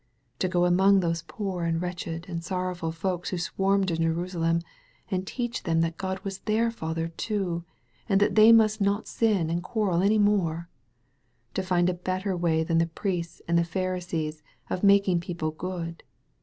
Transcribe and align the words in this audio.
To 0.39 0.47
go 0.47 0.65
among 0.65 1.01
those 1.01 1.21
poor 1.27 1.63
and 1.63 1.79
wretched 1.79 2.25
and 2.27 2.43
sorrowful 2.43 2.91
folks 2.91 3.29
who 3.29 3.37
swarmed 3.37 3.91
in 3.91 3.97
Jerusalem 4.01 4.61
and 5.11 5.27
teach 5.27 5.61
them 5.61 5.81
that 5.81 5.99
God 5.99 6.17
was 6.21 6.39
their 6.39 6.71
Father 6.71 7.09
too, 7.09 7.65
and 8.09 8.19
that 8.19 8.33
th^ 8.33 8.55
must 8.55 8.81
not 8.81 9.07
sin 9.07 9.51
and 9.51 9.61
quarrel 9.61 10.01
any 10.01 10.17
more! 10.17 10.69
To 11.53 11.61
find 11.61 11.87
a 11.87 11.93
better 11.93 12.35
way 12.35 12.63
than 12.63 12.79
the 12.79 12.87
priests' 12.87 13.43
and 13.47 13.59
the 13.59 13.63
Pharisees' 13.63 14.41
of 14.71 14.81
making 14.83 15.19
people 15.19 15.51
good! 15.51 16.01